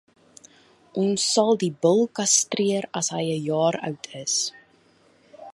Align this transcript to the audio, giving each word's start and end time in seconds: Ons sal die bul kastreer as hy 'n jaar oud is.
Ons 1.01 1.25
sal 1.33 1.51
die 1.63 1.69
bul 1.85 2.01
kastreer 2.21 2.83
as 3.01 3.07
hy 3.17 3.23
'n 3.35 3.43
jaar 3.49 3.75
oud 3.87 4.03
is. 4.25 4.35